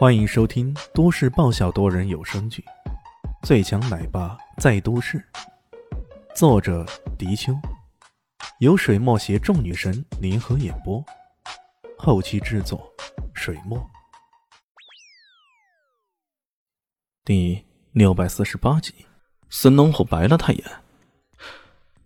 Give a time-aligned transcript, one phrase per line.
[0.00, 2.64] 欢迎收听都市爆笑多人有声剧
[3.46, 5.18] 《最强奶爸在都市》，
[6.34, 6.86] 作者：
[7.18, 7.52] 迪秋，
[8.60, 11.04] 由水墨携众女神联合演播，
[11.98, 12.90] 后期制作：
[13.34, 13.78] 水墨。
[17.22, 17.62] 第
[17.92, 18.94] 六百四十八集，
[19.50, 20.66] 孙龙虎白了他一眼：“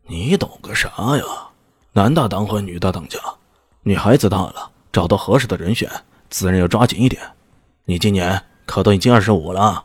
[0.02, 1.24] 你懂个啥呀？
[1.92, 3.20] 男大当婚，女大当嫁，
[3.84, 5.88] 女孩子大了，找到合适的人选，
[6.28, 7.22] 自然要抓紧一点。”
[7.86, 9.84] 你今年可都已经二十五了，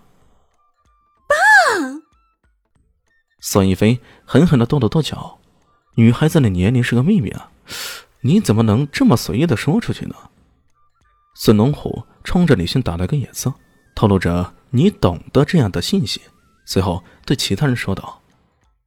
[1.28, 1.36] 爸！
[3.42, 5.38] 孙一飞狠狠的跺了跺脚。
[5.96, 7.52] 女孩子的年龄是个秘密啊，
[8.22, 10.16] 你怎么能这么随意的说出去呢？
[11.36, 13.54] 孙龙虎冲着李迅打了个眼色，
[13.94, 16.22] 透露着你懂得这样的信息。
[16.66, 18.22] 随后对其他人说道：“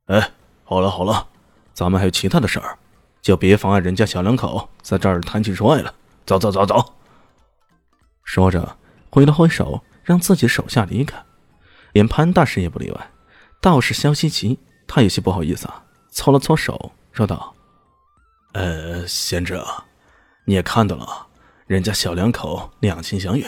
[0.09, 0.33] 哎，
[0.65, 1.29] 好了好了，
[1.75, 2.79] 咱们还有其他的事儿，
[3.21, 5.95] 就别妨碍人家小两口在这儿谈情说爱了。
[6.25, 6.95] 走走走走。”
[8.25, 8.79] 说着。
[9.13, 11.23] 挥了挥手，让自己手下离开，
[11.93, 13.11] 连潘大师也不例外。
[13.61, 17.55] 道士肖西奇，他有些不好意思啊，搓了搓手，说道
[18.55, 19.85] ：“呃，贤者，
[20.47, 21.27] 你也看到了，
[21.67, 23.47] 人家小两口两情相悦，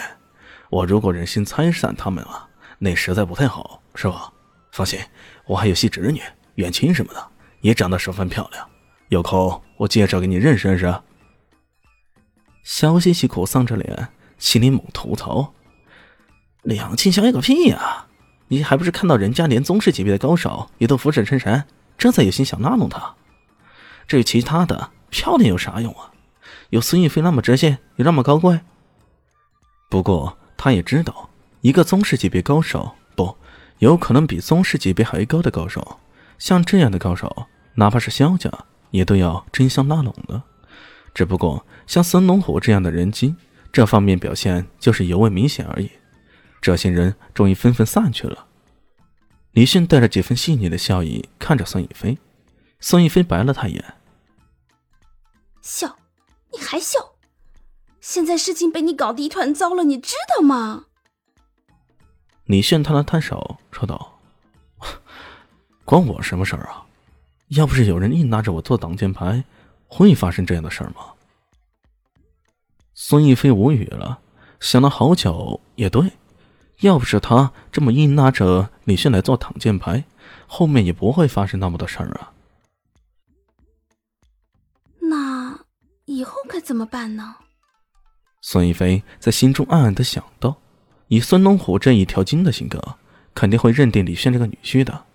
[0.69, 4.31] 我如果忍心拆散他们啊，那实在不太好，是吧？
[4.71, 4.99] 放心，
[5.45, 6.21] 我还有些侄女、
[6.55, 7.27] 远亲什么的，
[7.61, 8.69] 也长得十分漂亮，
[9.09, 11.01] 有空我介绍给你认识认识。”
[12.63, 15.54] 肖西奇苦丧着脸，心里猛吐槽。
[16.65, 18.07] 两情相悦个屁呀！
[18.47, 21.63] 你还不是看到人家连宗师级别的高手也都俯首称臣，
[21.95, 23.13] 这才有心想拉拢他。
[24.07, 26.11] 至于其他的，漂亮有啥用啊？
[26.71, 28.59] 有孙逸飞那么直线，有那么高贵？
[29.89, 31.29] 不过他也知道，
[31.61, 33.37] 一个宗师级别高手，不，
[33.77, 35.99] 有可能比宗师级别还高的高手，
[36.39, 38.51] 像这样的高手，哪怕是萧家，
[38.89, 40.41] 也都要争相拉拢的。
[41.13, 43.37] 只不过像孙龙虎这样的人精，
[43.71, 45.91] 这方面表现就是尤为明显而已。
[46.65, 48.47] 这些人终于纷纷散去了。
[49.51, 52.17] 李迅带着几分细腻的笑意看着孙逸飞，
[52.79, 53.93] 孙逸飞白了他一眼
[55.61, 55.95] ：“笑？
[56.51, 57.13] 你还笑？
[58.01, 60.85] 现在事情被你搞得一团糟了，你知道吗？”
[62.45, 64.19] 李迅摊了摊手，说道
[65.85, 66.83] ：“关我什么事儿啊？
[67.49, 69.43] 要不是有人硬拉着我做挡箭牌，
[69.87, 71.13] 会发生这样的事儿吗？”
[72.95, 74.19] 孙逸飞无语了，
[74.59, 76.11] 想了好久，也对。
[76.81, 80.03] 要不是他这么硬拉着李迅来做挡箭牌，
[80.45, 82.31] 后面也不会发生那么多事儿啊。
[84.99, 85.59] 那
[86.05, 87.35] 以后该怎么办呢？
[88.41, 90.57] 孙一飞在心中暗暗的想到：
[91.07, 92.97] 以孙龙虎这一条筋的性格，
[93.33, 95.05] 肯定会认定李迅这个女婿的。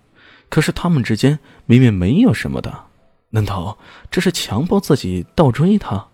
[0.49, 2.87] 可是他们之间明明没有什么的，
[3.29, 3.77] 难道
[4.09, 6.07] 这是强迫自己倒追他？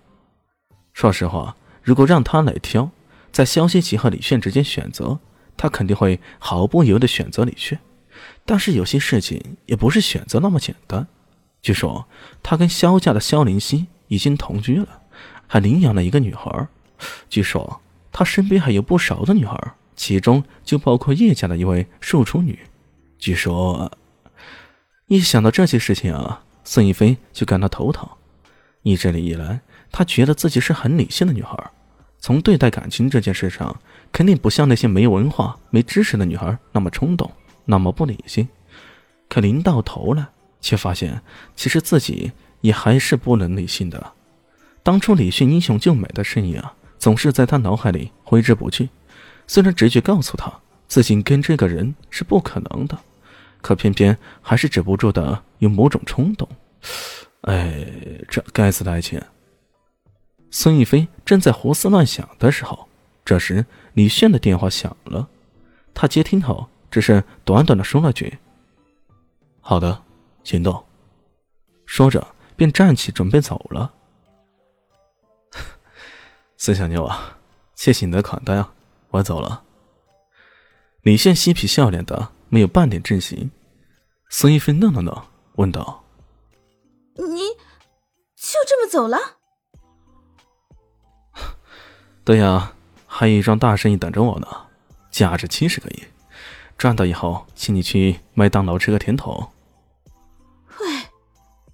[0.93, 2.91] 说实话，如果让他来挑，
[3.31, 5.19] 在肖西奇和李炫之间选择。
[5.57, 7.79] 他肯定会毫不犹豫的选择李炫，
[8.45, 11.07] 但是有些事情也不是选择那么简单。
[11.61, 12.07] 据说
[12.41, 15.01] 他跟萧家的萧灵溪已经同居了，
[15.47, 16.67] 还领养了一个女孩。
[17.29, 17.81] 据说
[18.11, 19.59] 他身边还有不少的女孩，
[19.95, 22.59] 其中就包括叶家的一位庶出女。
[23.17, 23.91] 据说，
[25.07, 28.07] 一想到这些事情啊，孙逸飞就感到头疼。
[28.83, 29.59] 一直以来，
[29.91, 31.71] 他觉得自己是很理性的女孩。
[32.19, 33.79] 从对待感情这件事上，
[34.17, 37.31] 肯定不像那些没文化、没知识的女孩那么冲动，
[37.65, 38.49] 那么不理性。
[39.29, 40.27] 可临到头来，
[40.59, 41.21] 却发现
[41.55, 44.13] 其实自己也还是不能理性的。
[44.81, 48.89] 当初李迅英雄救美的身影啊，总是在他脑海里挥之不去。
[49.45, 50.51] 虽然直觉告诉他
[50.87, 52.97] 自己跟这个人是不可能的，
[53.61, 56.49] 可偏偏还是止不住的有某种冲动。
[57.41, 57.85] 哎，
[58.27, 59.21] 这该死的爱情！
[60.49, 62.86] 孙逸飞正在胡思乱想的时候，
[63.27, 65.27] 这时李炫的电话响了。
[65.93, 68.39] 他接听后，只是短短的说了句
[69.59, 70.01] ：“好的，
[70.45, 70.81] 行动。”
[71.85, 73.93] 说着便站起准备走了。
[76.55, 77.37] 孙小妞啊，
[77.75, 78.73] 谢谢你的款待啊，
[79.09, 79.61] 我走了。
[81.01, 83.51] 李炫嬉皮笑脸的，没有半点震心。
[84.29, 85.25] 孙一飞愣了愣，
[85.55, 86.05] 问道
[87.19, 87.39] ：“你
[88.37, 89.17] 就这么走了？”
[92.23, 92.73] 对呀，
[93.19, 94.47] 还有一桩大生意等着我呢，
[95.09, 96.03] 价值七十个亿，
[96.77, 99.49] 赚到以后请你去麦当劳吃个甜筒。
[100.79, 100.87] 喂，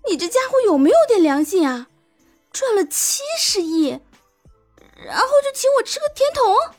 [0.09, 1.89] 你这家伙有没有点良心啊？
[2.53, 6.77] 赚了七十亿，然后就请我吃个甜筒？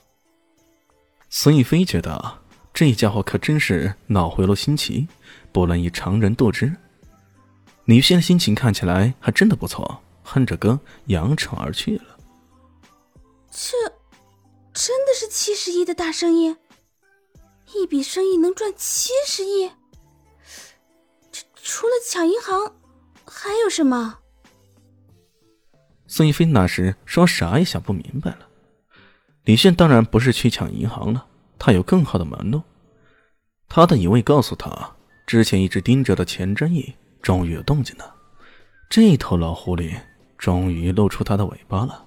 [1.29, 2.39] 孙逸飞觉得
[2.73, 5.07] 这家伙可真是脑回路新奇，
[5.51, 6.75] 不能以常人度之。
[7.83, 12.17] 李现的心情看起来还真的不错，哼着歌扬长而去了。
[13.51, 13.77] 这
[14.85, 16.55] 真的是七十亿的大生意，
[17.73, 19.71] 一笔生意能赚七十亿。
[21.31, 22.75] 这除了抢银行，
[23.25, 24.19] 还有什么？
[26.05, 28.47] 孙一飞那时说啥也想不明白了。
[29.45, 31.25] 李炫当然不是去抢银行了，
[31.57, 32.61] 他有更好的门路。
[33.67, 34.95] 他的一位告诉他，
[35.25, 36.93] 之前一直盯着的钱真义
[37.23, 38.15] 终于有动静了。
[38.87, 39.99] 这头老狐狸
[40.37, 42.05] 终于露出他的尾巴了。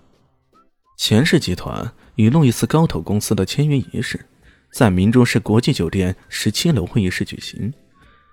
[0.97, 4.27] 钱氏集团与路易斯高投公司的签约仪式，
[4.71, 7.73] 在明珠市国际酒店十七楼会议室举行。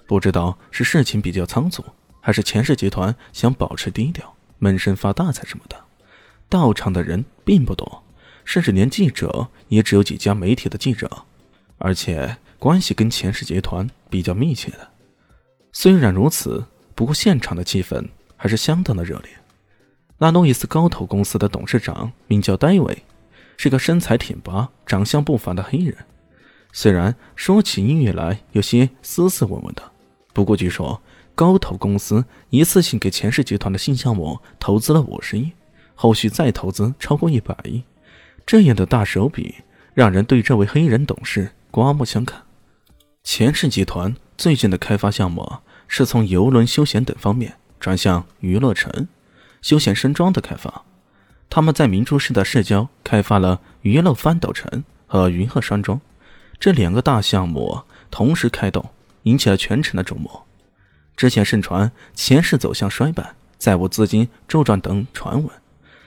[0.07, 1.85] 不知道是事情比较仓促，
[2.19, 5.77] 还是钱氏集团想保持低调、闷声发大财什么的，
[6.49, 8.03] 到场的人并不多，
[8.43, 11.09] 甚至连记者也只有几家媒体的记者，
[11.77, 14.89] 而且关系跟钱氏集团比较密切的。
[15.71, 18.07] 虽然如此，不过现场的气氛。
[18.38, 19.29] 还是相当的热烈。
[20.17, 23.03] 那路易斯高投公司的董事长名叫戴维，
[23.57, 25.95] 是个身材挺拔、长相不凡的黑人。
[26.71, 29.83] 虽然说起音乐来有些斯斯文文的，
[30.33, 31.01] 不过据说
[31.33, 35.51] 高投公司一次性给钱氏集团的新项目投资了五十亿，
[35.93, 37.83] 后续再投资超过一百亿。
[38.45, 39.55] 这样的大手笔，
[39.93, 42.43] 让人对这位黑人董事刮目相看。
[43.23, 47.55] 钱氏集团最近的开发项目是从游轮休闲等方面。
[47.77, 49.07] 转向娱乐城、
[49.61, 50.85] 休闲山庄的开发，
[51.50, 56.01] 他们在明珠市的市郊开发了娱乐翻斗城和云鹤山庄
[56.59, 57.81] 这两个大项目
[58.12, 58.89] 同时开动，
[59.24, 60.30] 引起了全城的瞩目。
[61.15, 65.50] 之前盛传钱氏走向衰败、再无资金周转等传闻，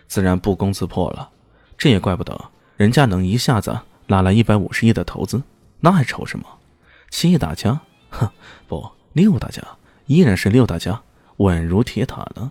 [0.07, 1.31] 自然不攻自破了。
[1.79, 5.43] 这也怪不得人家能一下子拉来一百五十亿的投资，
[5.81, 6.47] 那还愁什么？
[7.11, 7.81] 七大家，
[8.11, 8.31] 哼，
[8.67, 9.63] 不，六大家
[10.07, 11.01] 依然是六大家。
[11.39, 12.51] 稳如铁塔呢。